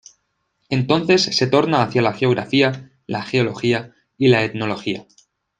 [0.71, 5.05] Entonces se torna hacia la geografía, la geología y la etnología.